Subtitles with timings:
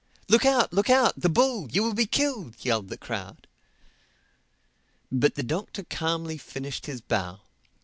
[0.27, 0.73] "Look out!
[0.73, 1.69] Look out!—The bull!
[1.69, 3.45] You will be killed!" yelled the crowd.
[5.11, 7.41] But the Doctor calmly finished his bow.